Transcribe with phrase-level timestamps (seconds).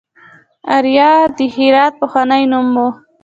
[0.75, 2.85] اریا د هرات پخوانی نوم و